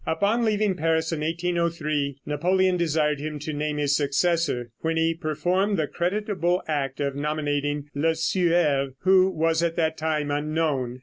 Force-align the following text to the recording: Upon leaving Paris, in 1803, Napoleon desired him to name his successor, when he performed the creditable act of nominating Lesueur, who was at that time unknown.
Upon 0.07 0.43
leaving 0.43 0.73
Paris, 0.73 1.11
in 1.11 1.19
1803, 1.19 2.21
Napoleon 2.25 2.75
desired 2.75 3.19
him 3.19 3.37
to 3.37 3.53
name 3.53 3.77
his 3.77 3.95
successor, 3.95 4.71
when 4.79 4.97
he 4.97 5.13
performed 5.13 5.77
the 5.77 5.85
creditable 5.85 6.63
act 6.67 6.99
of 6.99 7.15
nominating 7.15 7.87
Lesueur, 7.93 8.95
who 9.01 9.29
was 9.29 9.61
at 9.61 9.75
that 9.75 9.97
time 9.99 10.31
unknown. 10.31 10.97